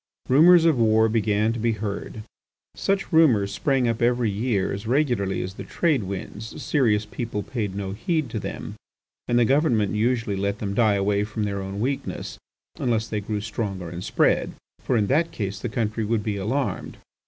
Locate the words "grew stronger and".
13.21-14.03